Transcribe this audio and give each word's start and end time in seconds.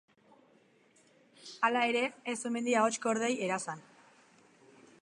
Hala 1.67 1.83
ere, 1.91 2.01
ez 2.35 2.37
omen 2.51 2.71
die 2.71 2.75
ahots-kordei 2.81 3.31
erasan. 3.51 3.87